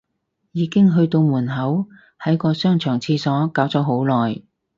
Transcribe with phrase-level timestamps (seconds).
[0.51, 1.85] 已經去到門口，
[2.23, 4.41] 喺個商場廁所搞咗好耐